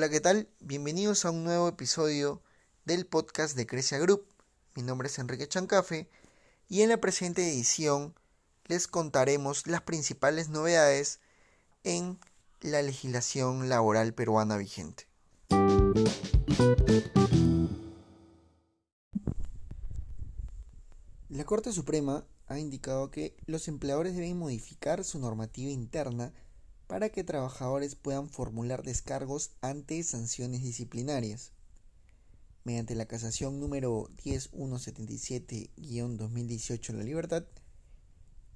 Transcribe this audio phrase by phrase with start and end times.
[0.00, 0.48] Hola, ¿qué tal?
[0.60, 2.40] Bienvenidos a un nuevo episodio
[2.86, 4.24] del podcast de Crecia Group.
[4.74, 6.08] Mi nombre es Enrique Chancafe
[6.70, 8.14] y en la presente edición
[8.64, 11.20] les contaremos las principales novedades
[11.84, 12.18] en
[12.62, 15.06] la legislación laboral peruana vigente.
[21.28, 26.32] La Corte Suprema ha indicado que los empleadores deben modificar su normativa interna
[26.90, 31.52] para que trabajadores puedan formular descargos ante sanciones disciplinarias.
[32.64, 37.44] Mediante la casación número 10177-2018 La Libertad,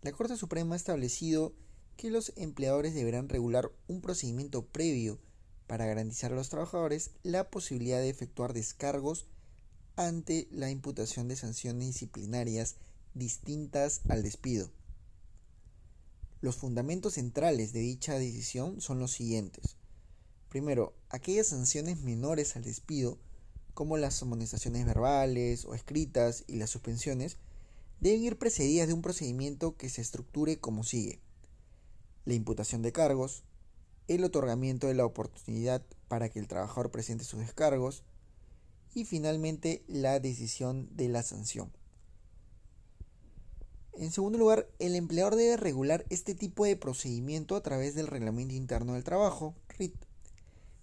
[0.02, 1.54] la Corte Suprema ha establecido
[1.96, 5.20] que los empleadores deberán regular un procedimiento previo
[5.68, 9.28] para garantizar a los trabajadores la posibilidad de efectuar descargos
[9.94, 12.74] ante la imputación de sanciones disciplinarias
[13.14, 14.72] distintas al despido.
[16.44, 19.78] Los fundamentos centrales de dicha decisión son los siguientes.
[20.50, 23.16] Primero, aquellas sanciones menores al despido,
[23.72, 27.38] como las amonestaciones verbales o escritas y las suspensiones,
[27.98, 31.18] deben ir precedidas de un procedimiento que se estructure como sigue.
[32.26, 33.44] La imputación de cargos,
[34.06, 38.02] el otorgamiento de la oportunidad para que el trabajador presente sus descargos
[38.92, 41.72] y finalmente la decisión de la sanción.
[43.96, 48.54] En segundo lugar, el empleador debe regular este tipo de procedimiento a través del Reglamento
[48.54, 49.94] Interno del Trabajo, RIT,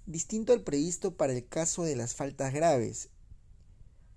[0.05, 3.09] distinto al previsto para el caso de las faltas graves,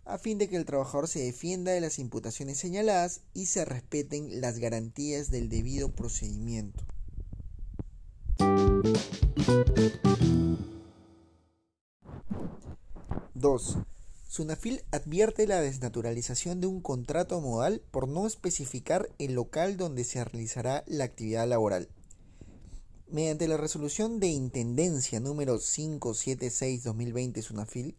[0.04, 4.40] a fin de que el trabajador se defienda de las imputaciones señaladas y se respeten
[4.40, 6.84] las garantías del debido procedimiento.
[13.34, 13.78] 2.
[14.34, 20.24] Sunafil advierte la desnaturalización de un contrato modal por no especificar el local donde se
[20.24, 21.88] realizará la actividad laboral.
[23.06, 27.94] Mediante la resolución de Intendencia número 576-2020 Sunafil,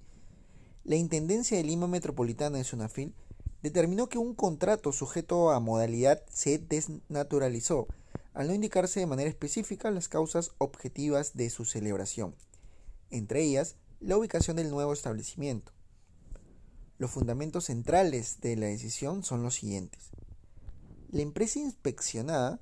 [0.83, 3.15] la Intendencia de Lima Metropolitana de Sunafil
[3.63, 7.87] determinó que un contrato sujeto a modalidad se desnaturalizó,
[8.33, 12.35] al no indicarse de manera específica las causas objetivas de su celebración,
[13.09, 15.74] entre ellas la ubicación del nuevo establecimiento.
[16.97, 20.11] Los fundamentos centrales de la decisión son los siguientes.
[21.11, 22.59] La empresa inspeccionada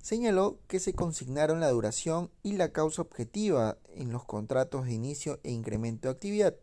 [0.00, 5.38] señaló que se consignaron la duración y la causa objetiva en los contratos de inicio
[5.42, 6.54] e incremento de actividad.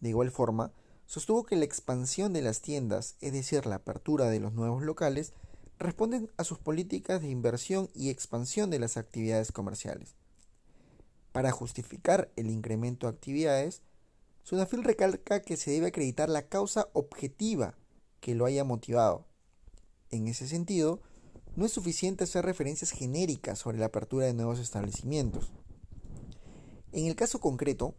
[0.00, 0.72] De igual forma,
[1.04, 5.34] sostuvo que la expansión de las tiendas, es decir, la apertura de los nuevos locales,
[5.78, 10.14] responden a sus políticas de inversión y expansión de las actividades comerciales.
[11.32, 13.82] Para justificar el incremento de actividades,
[14.46, 17.74] Sunafil recalca que se debe acreditar la causa objetiva
[18.20, 19.26] que lo haya motivado.
[20.10, 21.00] En ese sentido,
[21.56, 25.50] no es suficiente hacer referencias genéricas sobre la apertura de nuevos establecimientos.
[26.92, 27.96] En el caso concreto,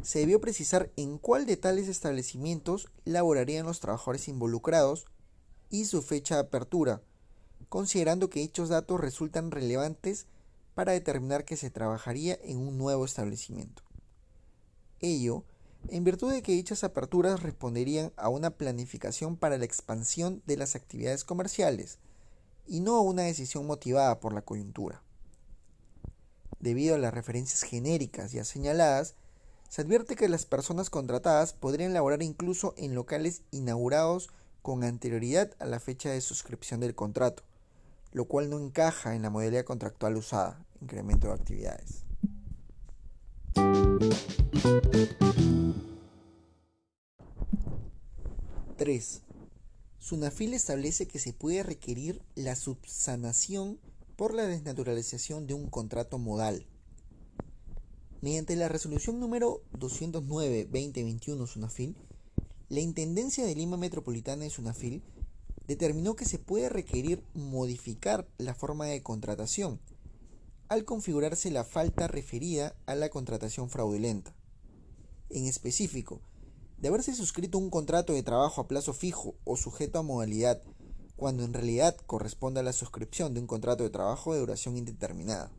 [0.00, 5.04] se debió precisar en cuál de tales establecimientos laborarían los trabajadores involucrados
[5.68, 7.02] y su fecha de apertura,
[7.68, 10.26] considerando que dichos datos resultan relevantes
[10.72, 13.82] para determinar que se trabajaría en un nuevo establecimiento.
[14.98, 15.44] Ello
[15.88, 20.76] en virtud de que dichas aperturas responderían a una planificación para la expansión de las
[20.76, 21.98] actividades comerciales
[22.66, 25.02] y no a una decisión motivada por la coyuntura.
[26.60, 29.16] Debido a las referencias genéricas ya señaladas,
[29.68, 35.66] se advierte que las personas contratadas podrían laborar incluso en locales inaugurados con anterioridad a
[35.66, 37.42] la fecha de suscripción del contrato,
[38.12, 42.01] lo cual no encaja en la modalidad contractual usada, incremento de actividades.
[48.76, 49.22] 3.
[49.98, 53.78] Sunafil establece que se puede requerir la subsanación
[54.16, 56.66] por la desnaturalización de un contrato modal.
[58.20, 61.96] Mediante la resolución número 209-2021 Sunafil,
[62.68, 65.02] la Intendencia de Lima Metropolitana de Sunafil
[65.66, 69.80] determinó que se puede requerir modificar la forma de contratación
[70.72, 74.34] al configurarse la falta referida a la contratación fraudulenta.
[75.28, 76.22] En específico,
[76.78, 80.62] de haberse suscrito un contrato de trabajo a plazo fijo o sujeto a modalidad,
[81.14, 85.52] cuando en realidad corresponde a la suscripción de un contrato de trabajo de duración indeterminada.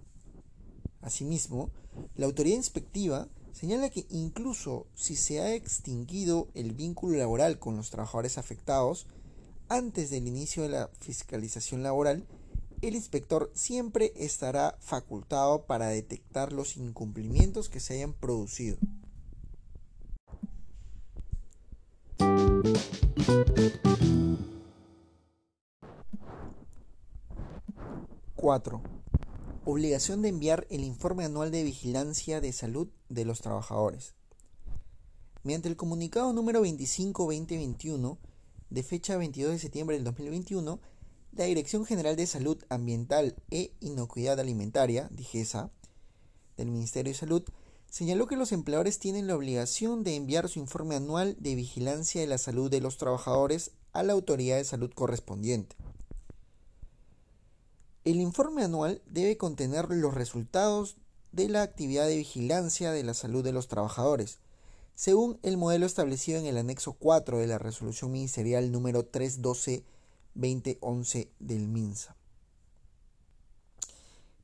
[1.01, 1.69] Asimismo,
[2.15, 7.92] la autoridad inspectiva señala que incluso si se ha extinguido el vínculo laboral con los
[7.92, 9.06] trabajadores afectados,
[9.69, 12.25] antes del inicio de la fiscalización laboral,
[12.83, 18.77] el inspector siempre estará facultado para detectar los incumplimientos que se hayan producido.
[28.35, 28.81] 4.
[29.63, 34.15] Obligación de enviar el informe anual de vigilancia de salud de los trabajadores.
[35.44, 38.18] Mediante el comunicado número 25-2021,
[38.69, 40.81] de fecha 22 de septiembre del 2021,
[41.35, 45.71] la Dirección General de Salud Ambiental e Inocuidad Alimentaria, DIGESA,
[46.57, 47.44] del Ministerio de Salud,
[47.89, 52.27] señaló que los empleadores tienen la obligación de enviar su informe anual de vigilancia de
[52.27, 55.75] la salud de los trabajadores a la autoridad de salud correspondiente.
[58.03, 60.97] El informe anual debe contener los resultados
[61.31, 64.39] de la actividad de vigilancia de la salud de los trabajadores,
[64.94, 69.06] según el modelo establecido en el anexo 4 de la resolución ministerial número
[70.35, 72.15] 312-2011 del MINSA.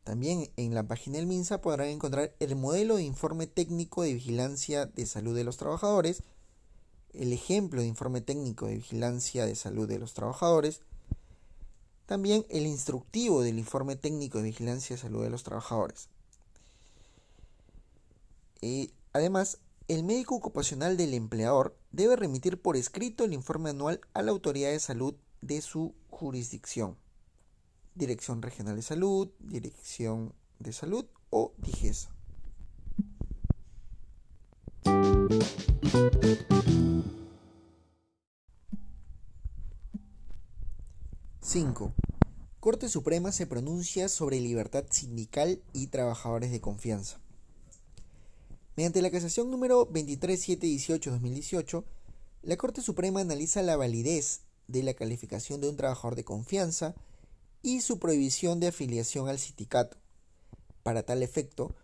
[0.03, 4.87] También en la página del MINSA podrán encontrar el modelo de informe técnico de vigilancia
[4.87, 6.23] de salud de los trabajadores,
[7.13, 10.81] el ejemplo de informe técnico de vigilancia de salud de los trabajadores,
[12.05, 16.09] también el instructivo del informe técnico de vigilancia de salud de los trabajadores.
[18.61, 24.23] Y además, el médico ocupacional del empleador debe remitir por escrito el informe anual a
[24.23, 26.97] la autoridad de salud de su jurisdicción.
[27.95, 32.09] Dirección Regional de Salud, Dirección de Salud o DIGESA.
[41.41, 41.93] 5.
[42.59, 47.19] Corte Suprema se pronuncia sobre libertad sindical y trabajadores de confianza.
[48.75, 51.83] Mediante la casación número 23718-2018,
[52.43, 56.95] la Corte Suprema analiza la validez de la calificación de un trabajador de confianza
[57.61, 59.97] y su prohibición de afiliación al sindicato.
[60.83, 61.75] Para tal efecto,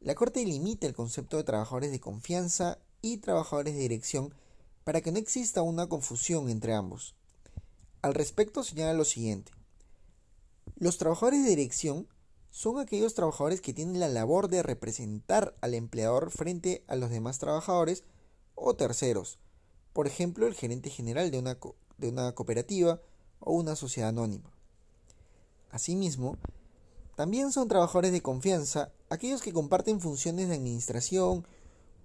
[0.00, 4.34] la Corte limita el concepto de trabajadores de confianza y trabajadores de dirección
[4.84, 7.14] para que no exista una confusión entre ambos.
[8.02, 9.52] Al respecto señala lo siguiente.
[10.76, 12.06] Los trabajadores de dirección
[12.50, 17.38] son aquellos trabajadores que tienen la labor de representar al empleador frente a los demás
[17.38, 18.04] trabajadores
[18.54, 19.38] o terceros,
[19.92, 21.58] por ejemplo el gerente general de una,
[21.98, 23.00] de una cooperativa
[23.40, 24.50] o una sociedad anónima.
[25.70, 26.36] Asimismo,
[27.16, 31.46] también son trabajadores de confianza aquellos que comparten funciones de administración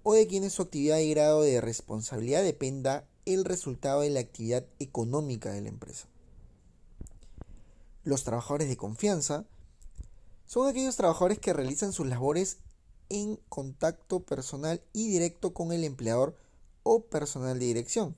[0.04, 4.66] o de quienes su actividad y grado de responsabilidad dependa el resultado de la actividad
[4.80, 6.08] económica de la empresa.
[8.04, 9.46] Los trabajadores de confianza
[10.46, 12.58] son aquellos trabajadores que realizan sus labores
[13.10, 16.36] en contacto personal y directo con el empleador
[16.84, 18.16] o personal de dirección.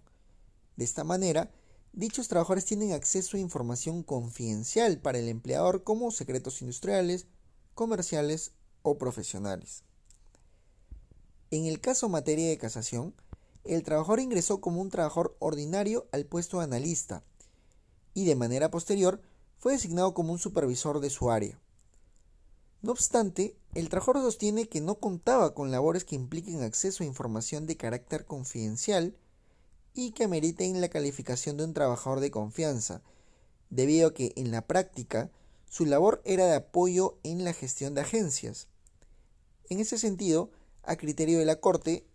[0.78, 1.52] De esta manera,
[1.94, 7.28] dichos trabajadores tienen acceso a información confidencial para el empleador como secretos industriales,
[7.74, 8.52] comerciales
[8.82, 9.84] o profesionales.
[11.52, 13.14] En el caso materia de casación,
[13.64, 17.24] el trabajador ingresó como un trabajador ordinario al puesto de analista
[18.14, 19.22] y de manera posterior
[19.58, 21.60] fue designado como un supervisor de su área.
[22.82, 27.68] No obstante, el trabajador sostiene que no contaba con labores que impliquen acceso a información
[27.68, 29.16] de carácter confidencial
[29.94, 33.02] y que ameriten la calificación de un trabajador de confianza,
[33.70, 35.30] debido a que en la práctica
[35.70, 38.68] su labor era de apoyo en la gestión de agencias.
[39.70, 40.52] En ese sentido,
[40.84, 42.06] a criterio de la Corte,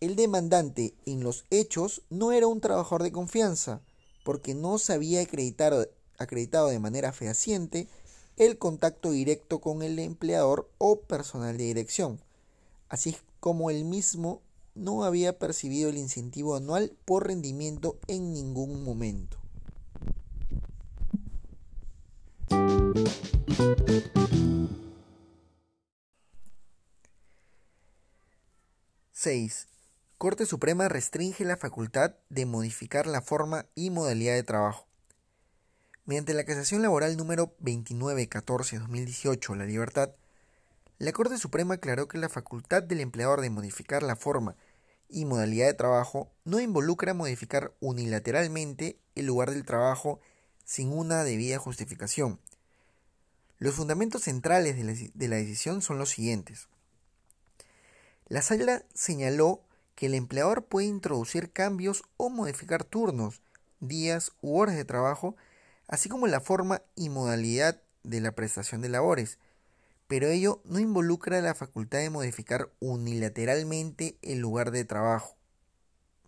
[0.00, 3.80] el demandante en los hechos no era un trabajador de confianza,
[4.24, 7.88] porque no se había acreditado, acreditado de manera fehaciente
[8.36, 12.20] el contacto directo con el empleador o personal de dirección,
[12.90, 14.42] así como el mismo
[14.76, 19.38] no había percibido el incentivo anual por rendimiento en ningún momento.
[29.12, 29.66] 6.
[30.18, 34.86] Corte Suprema restringe la facultad de modificar la forma y modalidad de trabajo.
[36.04, 40.12] Mediante la casación laboral número 2914-2018, La Libertad,
[40.98, 44.54] la Corte Suprema aclaró que la facultad del empleador de modificar la forma
[45.08, 50.20] y modalidad de trabajo no involucra modificar unilateralmente el lugar del trabajo
[50.64, 52.40] sin una debida justificación.
[53.58, 56.68] Los fundamentos centrales de la, de la decisión son los siguientes.
[58.28, 59.62] La sala señaló
[59.94, 63.40] que el empleador puede introducir cambios o modificar turnos,
[63.80, 65.36] días u horas de trabajo,
[65.88, 69.38] así como la forma y modalidad de la prestación de labores,
[70.06, 75.36] pero ello no involucra la facultad de modificar unilateralmente el lugar de trabajo,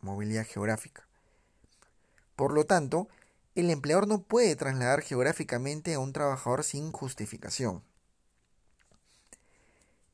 [0.00, 1.06] movilidad geográfica.
[2.34, 3.08] Por lo tanto,
[3.54, 7.82] el empleador no puede trasladar geográficamente a un trabajador sin justificación.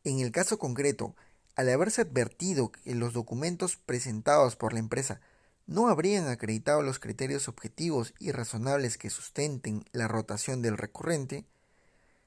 [0.04, 1.14] En el caso concreto,
[1.56, 5.20] al haberse advertido que los documentos presentados por la empresa
[5.66, 11.46] no habrían acreditado los criterios objetivos y razonables que sustenten la rotación del recurrente,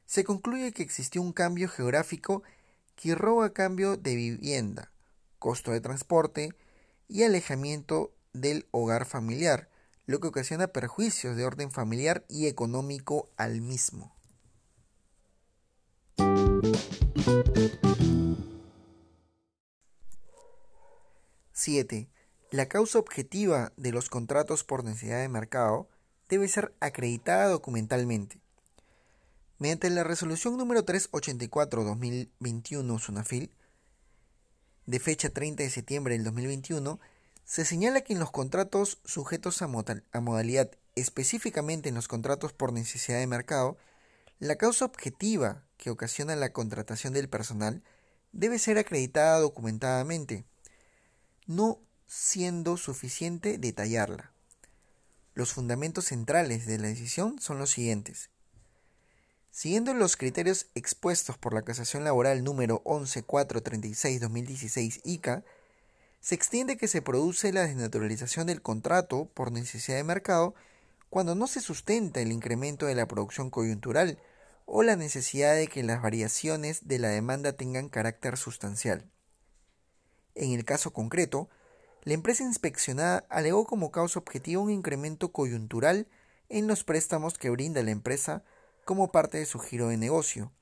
[0.08, 2.42] se concluye que existió un cambio geográfico
[2.96, 4.92] que roba cambio de vivienda,
[5.38, 6.56] costo de transporte
[7.08, 9.70] y alejamiento del hogar familiar,
[10.06, 14.16] lo que ocasiona perjuicios de orden familiar y económico al mismo.
[21.52, 22.10] 7.
[22.52, 25.90] La causa objetiva de los contratos por necesidad de mercado
[26.30, 28.40] debe ser acreditada documentalmente.
[29.60, 33.50] Mediante la resolución número 384-2021 SUNAFIL,
[34.86, 37.00] de fecha 30 de septiembre del 2021,
[37.44, 43.18] se señala que en los contratos sujetos a, modalidad, específicamente en los contratos por necesidad
[43.18, 43.80] de mercado,
[44.38, 47.82] la causa objetiva que ocasiona la contratación del personal
[48.34, 50.46] debe ser acreditada documentadamente,
[51.48, 54.32] no siendo suficiente detallarla.
[55.34, 58.30] Los fundamentos centrales de la decisión son los siguientes.
[59.58, 65.44] Siguiendo los criterios expuestos por la casación laboral número 11436-2016 ICA,
[66.22, 70.54] se extiende que se produce la desnaturalización del contrato por necesidad de mercado
[71.10, 74.20] cuando no se sustenta el incremento de la producción coyuntural
[74.68, 79.10] o la necesidad de que las variaciones de la demanda tengan carácter sustancial.
[80.36, 81.50] En el caso concreto,
[82.04, 86.06] la empresa inspeccionada alegó como causa objetiva un incremento coyuntural
[86.48, 88.44] en los préstamos que brinda la empresa
[88.88, 90.54] como parte de su giro de negocio.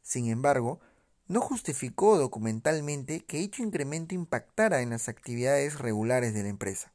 [0.00, 0.80] Sin embargo,
[1.26, 6.94] no justificó documentalmente que dicho incremento impactara en las actividades regulares de la empresa.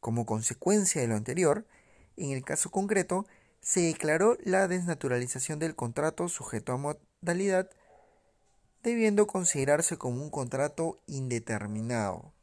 [0.00, 1.66] Como consecuencia de lo anterior,
[2.18, 3.26] en el caso concreto,
[3.62, 6.76] se declaró la desnaturalización del contrato sujeto a
[7.22, 7.70] modalidad,
[8.82, 12.34] debiendo considerarse como un contrato indeterminado.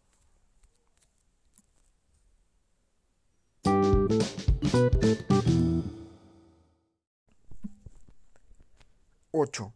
[9.34, 9.72] ¡8!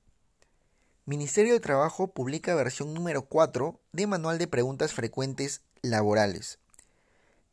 [1.05, 6.59] Ministerio de Trabajo publica versión número 4 de Manual de Preguntas Frecuentes Laborales.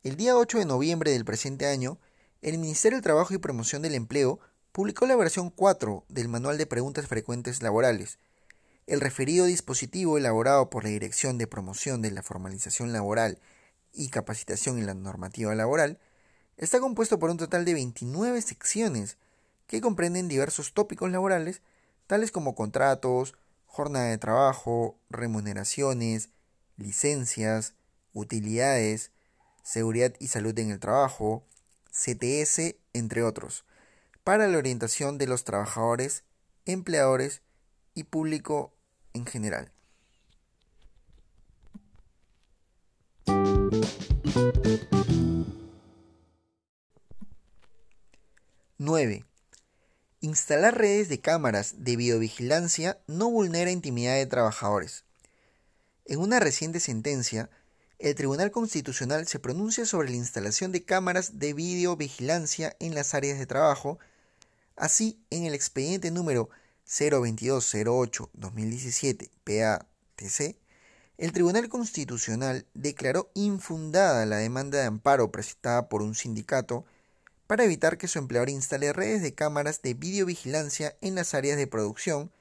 [0.02, 2.00] El día 8 de noviembre del presente año,
[2.40, 4.40] el Ministerio de Trabajo y Promoción del Empleo
[4.72, 8.18] publicó la versión 4 del Manual de Preguntas Frecuentes Laborales.
[8.88, 13.38] El referido dispositivo elaborado por la Dirección de Promoción de la Formalización Laboral
[13.92, 16.00] y Capacitación en la Normativa Laboral
[16.56, 19.18] está compuesto por un total de 29 secciones
[19.68, 21.62] que comprenden diversos tópicos laborales,
[22.12, 23.32] tales como contratos,
[23.64, 26.28] jornada de trabajo, remuneraciones,
[26.76, 27.72] licencias,
[28.12, 29.12] utilidades,
[29.62, 31.46] seguridad y salud en el trabajo,
[31.90, 33.64] CTS, entre otros,
[34.24, 36.24] para la orientación de los trabajadores,
[36.66, 37.40] empleadores
[37.94, 38.74] y público
[39.14, 39.72] en general.
[48.78, 49.24] ¡9!
[50.24, 55.02] Instalar redes de cámaras de videovigilancia no vulnera intimidad de trabajadores.
[56.04, 57.50] En una reciente sentencia,
[57.98, 63.40] el Tribunal Constitucional se pronuncia sobre la instalación de cámaras de videovigilancia en las áreas
[63.40, 63.98] de trabajo,
[64.76, 66.50] así en el expediente número
[66.86, 70.56] 02208-2017 PATC,
[71.18, 76.84] el Tribunal Constitucional declaró infundada la demanda de amparo presentada por un sindicato
[77.46, 81.66] para evitar que su empleador instale redes de cámaras de videovigilancia en las áreas de
[81.66, 82.32] producción,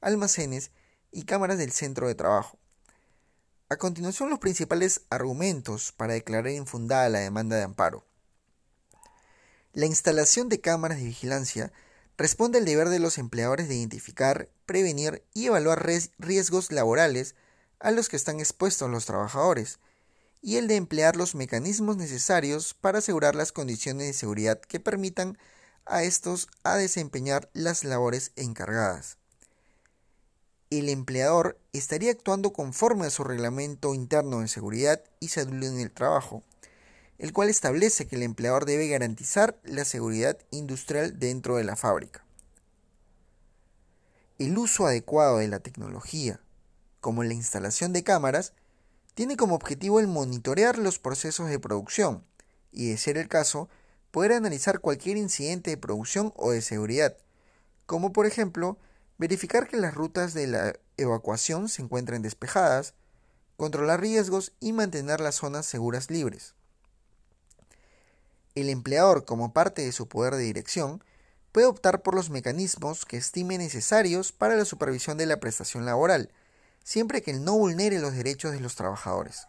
[0.00, 0.70] almacenes
[1.10, 2.58] y cámaras del centro de trabajo.
[3.68, 8.04] A continuación, los principales argumentos para declarar infundada la demanda de amparo.
[9.72, 11.72] La instalación de cámaras de vigilancia
[12.18, 17.34] responde al deber de los empleadores de identificar, prevenir y evaluar riesgos laborales
[17.80, 19.78] a los que están expuestos los trabajadores,
[20.42, 25.38] y el de emplear los mecanismos necesarios para asegurar las condiciones de seguridad que permitan
[25.86, 29.18] a estos a desempeñar las labores encargadas.
[30.70, 35.92] El empleador estaría actuando conforme a su reglamento interno de seguridad y salud en el
[35.92, 36.42] trabajo,
[37.18, 42.24] el cual establece que el empleador debe garantizar la seguridad industrial dentro de la fábrica.
[44.38, 46.40] El uso adecuado de la tecnología,
[47.00, 48.54] como la instalación de cámaras,
[49.14, 52.24] tiene como objetivo el monitorear los procesos de producción
[52.70, 53.68] y, de ser el caso,
[54.10, 57.16] poder analizar cualquier incidente de producción o de seguridad,
[57.86, 58.78] como por ejemplo
[59.18, 62.94] verificar que las rutas de la evacuación se encuentren despejadas,
[63.56, 66.54] controlar riesgos y mantener las zonas seguras libres.
[68.54, 71.02] El empleador, como parte de su poder de dirección,
[71.52, 76.30] puede optar por los mecanismos que estime necesarios para la supervisión de la prestación laboral,
[76.82, 79.46] siempre que no vulnere los derechos de los trabajadores.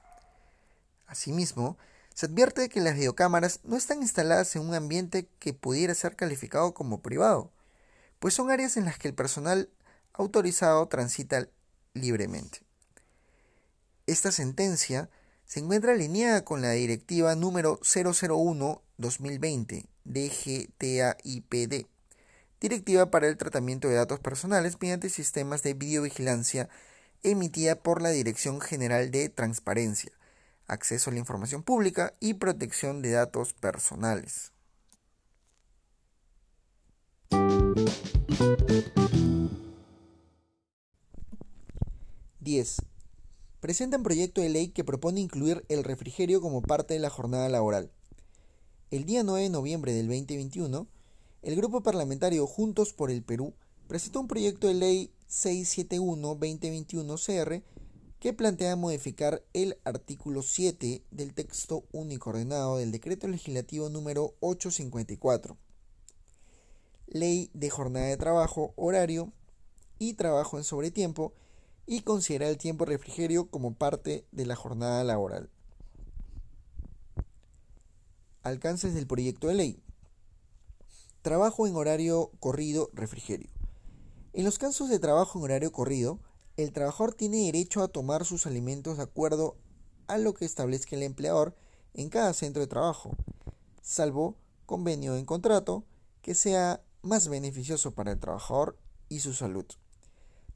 [1.08, 1.78] Asimismo,
[2.14, 6.74] se advierte que las videocámaras no están instaladas en un ambiente que pudiera ser calificado
[6.74, 7.52] como privado,
[8.20, 9.70] pues son áreas en las que el personal
[10.14, 11.48] autorizado transita
[11.94, 12.62] libremente.
[14.06, 15.10] Esta sentencia
[15.46, 21.86] se encuentra alineada con la directiva número 001-2020 DGTAIPD,
[22.60, 26.70] directiva para el tratamiento de datos personales mediante sistemas de videovigilancia
[27.24, 30.12] emitida por la Dirección General de Transparencia,
[30.68, 34.52] Acceso a la Información Pública y Protección de Datos Personales.
[42.42, 42.76] 10.
[43.62, 47.90] Presentan proyecto de ley que propone incluir el refrigerio como parte de la jornada laboral.
[48.92, 50.88] El día 9 de noviembre del 2021,
[51.42, 53.54] el grupo parlamentario Juntos por el Perú
[53.94, 57.62] presentó un proyecto de ley 671-2021 CR
[58.20, 65.58] que plantea modificar el artículo 7 del texto único ordenado del decreto legislativo número 854,
[67.06, 69.32] ley de jornada de trabajo, horario
[70.00, 71.36] y trabajo en sobretiempo
[71.86, 75.52] y considera el tiempo refrigerio como parte de la jornada laboral.
[78.42, 79.84] Alcances del proyecto de ley.
[81.22, 83.52] Trabajo en horario corrido refrigerio.
[84.36, 86.18] En los casos de trabajo en horario corrido,
[86.58, 89.58] el trabajador tiene derecho a tomar sus alimentos de acuerdo
[90.08, 91.56] a lo que establezca el empleador
[91.94, 93.12] en cada centro de trabajo,
[93.84, 94.36] salvo
[94.66, 95.84] convenio en contrato
[96.24, 98.76] que sea más beneficioso para el trabajador
[99.08, 99.66] y su salud.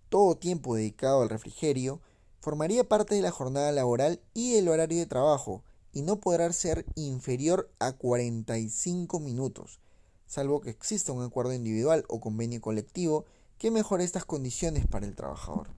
[0.10, 2.02] Todo tiempo dedicado al refrigerio
[2.40, 6.88] formaría parte de la jornada laboral y el horario de trabajo y no podrá ser
[6.96, 9.80] inferior a 45 minutos,
[10.26, 13.26] salvo que exista un acuerdo individual o convenio colectivo
[13.58, 15.70] que mejore estas condiciones para el trabajador.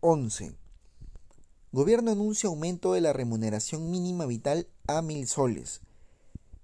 [0.00, 0.54] (11)
[1.72, 5.80] Gobierno anuncia aumento de la remuneración mínima vital a mil soles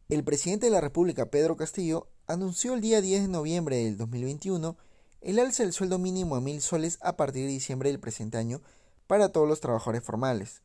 [0.09, 4.75] el presidente de la República, Pedro Castillo, anunció el día 10 de noviembre del 2021
[5.21, 8.63] el alza del sueldo mínimo a mil soles a partir de diciembre del presente año
[9.07, 10.63] para todos los trabajadores formales.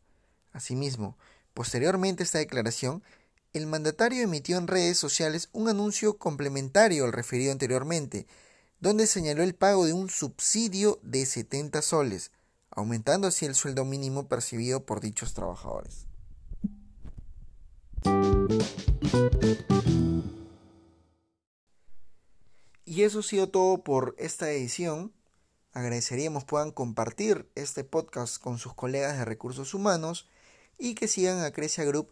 [0.53, 1.17] Asimismo,
[1.53, 3.03] posteriormente esta declaración,
[3.53, 8.25] el mandatario emitió en redes sociales un anuncio complementario al referido anteriormente,
[8.79, 12.31] donde señaló el pago de un subsidio de 70 soles,
[12.71, 16.07] aumentando así el sueldo mínimo percibido por dichos trabajadores.
[22.85, 25.13] Y eso ha sido todo por esta edición.
[25.73, 30.27] Agradeceríamos puedan compartir este podcast con sus colegas de recursos humanos
[30.77, 32.09] y que sigan a Crecia Group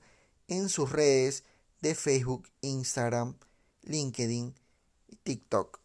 [0.52, 1.46] en sus redes
[1.80, 3.38] de Facebook, Instagram,
[3.84, 4.54] LinkedIn
[5.08, 5.80] y TikTok,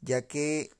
[0.00, 0.70] ya que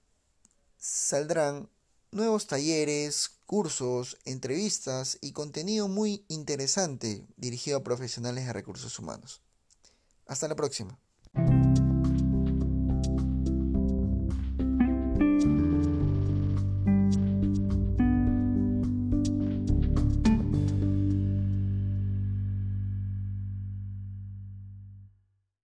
[0.79, 1.69] saldrán
[2.13, 9.43] nuevos talleres, cursos, entrevistas y contenido muy interesante dirigido a profesionales de recursos humanos.
[10.27, 10.97] Hasta la próxima.